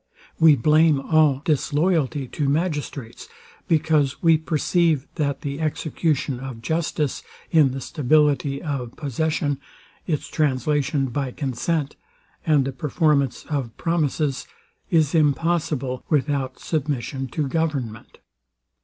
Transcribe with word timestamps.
We 0.39 0.55
blame 0.55 0.99
all 0.99 1.43
disloyalty 1.45 2.27
to 2.29 2.49
magistrates; 2.49 3.29
because 3.67 4.19
we 4.23 4.35
perceive, 4.35 5.05
that 5.13 5.41
the 5.41 5.59
execution 5.61 6.39
of 6.39 6.63
justice, 6.63 7.21
in 7.51 7.71
the 7.71 7.81
stability 7.81 8.63
of 8.63 8.95
possession, 8.95 9.59
its 10.07 10.27
translation 10.27 11.09
by 11.09 11.29
consent, 11.33 11.97
and 12.47 12.65
the 12.65 12.71
performance 12.71 13.45
of 13.45 13.77
promises, 13.77 14.47
is 14.89 15.13
impossible, 15.13 16.03
without 16.09 16.57
submission 16.59 17.27
to 17.27 17.47
government. 17.47 18.17